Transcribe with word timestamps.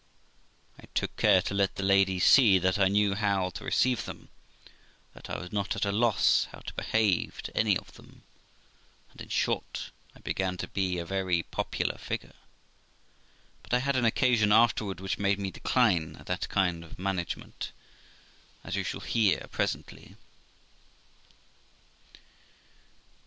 I 0.79 0.85
took 0.95 1.15
care 1.15 1.43
to 1.43 1.53
let 1.53 1.75
the 1.75 1.83
ladies 1.83 2.25
see 2.25 2.57
that 2.57 2.79
I 2.79 2.87
knew 2.87 3.13
how 3.13 3.51
to 3.51 3.63
receive 3.63 4.05
them; 4.05 4.29
that 5.13 5.29
I 5.29 5.37
was 5.37 5.51
not 5.51 5.75
at 5.75 5.85
a 5.85 5.91
loss 5.91 6.47
how 6.51 6.57
to 6.61 6.73
behave 6.73 6.93
THE 6.93 7.21
LIFE 7.21 7.21
OF 7.21 7.27
ROXANA 7.27 7.51
22; 7.51 7.51
to 7.53 7.57
any 7.59 7.77
of 7.77 7.93
them; 7.93 8.23
and, 9.11 9.21
in 9.21 9.29
short, 9.29 9.91
I 10.15 10.19
began 10.21 10.57
to 10.57 10.67
be 10.67 10.99
very 11.03 11.43
pofmlar 11.43 11.99
there. 12.07 12.33
But 13.61 13.75
I 13.75 13.77
had 13.77 13.95
an 13.95 14.05
occasion 14.05 14.51
afterwards 14.51 15.03
which 15.03 15.19
made 15.19 15.37
me 15.37 15.51
decline 15.51 16.13
that 16.13 16.49
kind 16.49 16.83
of 16.83 16.97
management, 16.97 17.71
as 18.63 18.75
you 18.75 18.83
shall 18.83 19.01
hear 19.01 19.45
presently. 19.51 20.15